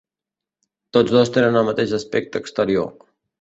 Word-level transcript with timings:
Tots 0.97 1.13
dos 1.17 1.31
tenen 1.35 1.59
el 1.61 1.67
mateix 1.69 1.93
aspecte 1.99 2.43
exterior. 2.45 2.91